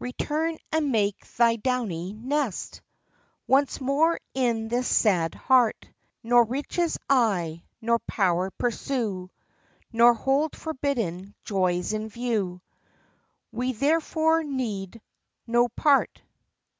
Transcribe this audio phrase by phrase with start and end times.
[0.00, 2.82] Return and make thy downy nest
[3.46, 5.86] Once more in this sad heart:
[6.24, 9.30] Nor riches I, nor power pursue,
[9.92, 12.62] Nor hold forbidden joys in view;
[13.52, 15.00] We therefore need
[15.46, 16.20] not part."